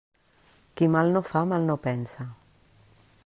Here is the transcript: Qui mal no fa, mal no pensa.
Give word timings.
Qui 0.79 0.87
mal 0.95 1.13
no 1.17 1.21
fa, 1.33 1.45
mal 1.53 1.69
no 1.71 1.77
pensa. 1.85 2.27